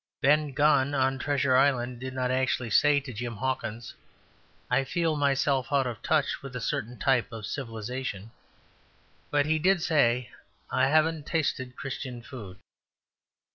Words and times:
Ben 0.19 0.53
Gunn 0.53 0.95
on 0.95 1.19
Treasure 1.19 1.55
Island 1.55 1.99
did 1.99 2.15
not 2.15 2.31
actually 2.31 2.71
say 2.71 2.99
to 3.01 3.13
Jim 3.13 3.35
Hawkins, 3.35 3.93
"I 4.67 4.83
feel 4.83 5.15
myself 5.15 5.67
out 5.71 5.85
of 5.85 6.01
touch 6.01 6.41
with 6.41 6.55
a 6.55 6.59
certain 6.59 6.97
type 6.97 7.31
of 7.31 7.45
civilization"; 7.45 8.31
but 9.29 9.45
he 9.45 9.59
did 9.59 9.83
say, 9.83 10.31
"I 10.71 10.87
haven't 10.87 11.27
tasted 11.27 11.75
Christian 11.75 12.23
food." 12.23 12.57